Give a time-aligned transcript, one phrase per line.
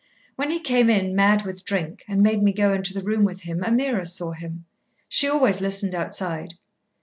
[0.35, 3.41] When he came in, mad with drink, and made me go into the room with
[3.41, 4.65] him, Ameerah saw him.
[5.07, 6.55] She always listened outside.